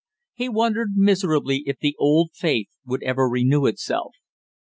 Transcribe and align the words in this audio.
He 0.33 0.49
wondered 0.49 0.93
miserably 0.95 1.61
if 1.67 1.77
the 1.77 1.95
old 1.99 2.31
faith 2.33 2.69
would 2.87 3.03
ever 3.03 3.29
renew 3.29 3.67
itself. 3.67 4.15